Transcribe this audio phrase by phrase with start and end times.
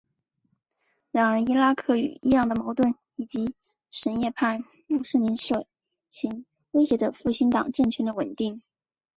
[1.11, 3.53] 然而伊拉克与伊朗的矛盾以及
[3.91, 5.67] 什叶派穆斯林社
[6.09, 8.63] 群威胁着复兴党政权的稳定。